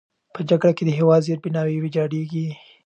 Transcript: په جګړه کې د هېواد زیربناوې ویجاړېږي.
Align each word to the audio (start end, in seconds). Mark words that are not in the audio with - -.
په 0.33 0.39
جګړه 0.49 0.71
کې 0.77 0.83
د 0.85 0.89
هېواد 0.99 1.25
زیربناوې 1.27 1.77
ویجاړېږي. 1.81 2.47